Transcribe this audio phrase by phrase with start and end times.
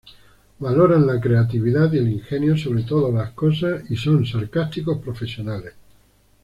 [0.57, 5.75] Valoran la creatividad y el ingenio sobre todas las cosas y son sarcásticos profesionales.